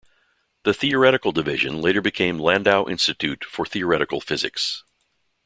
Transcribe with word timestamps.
The 0.63 0.73
theoretical 0.73 1.31
division 1.31 1.79
later 1.79 2.01
became 2.01 2.39
Landau 2.39 2.87
Institute 2.87 3.45
for 3.45 3.67
Theoretical 3.67 4.19
Physics. 4.19 4.83